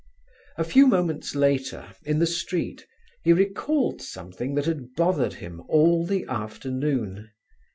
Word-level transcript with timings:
A 0.57 0.63
few 0.63 0.87
moments 0.87 1.35
later, 1.35 1.93
in 2.05 2.17
the 2.17 2.25
street, 2.25 2.87
he 3.23 3.33
recalled 3.33 4.01
something 4.01 4.55
that 4.55 4.65
had 4.65 4.95
bothered 4.95 5.33
him 5.33 5.61
all 5.69 6.03
the 6.07 6.25
afternoon. 6.25 7.29